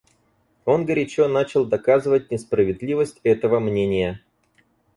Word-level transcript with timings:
Он 0.65 0.83
горячо 0.83 1.27
начал 1.27 1.63
доказывать 1.63 2.31
несправедливость 2.31 3.19
этого 3.23 3.59
мнения. 3.59 4.19